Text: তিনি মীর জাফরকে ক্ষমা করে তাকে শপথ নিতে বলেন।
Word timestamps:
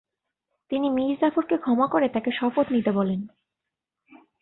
তিনি 0.71 0.87
মীর 0.89 1.15
জাফরকে 1.21 1.55
ক্ষমা 1.57 1.87
করে 1.87 2.07
তাকে 2.09 2.29
শপথ 2.31 2.65
নিতে 2.71 2.91
বলেন। 2.91 3.21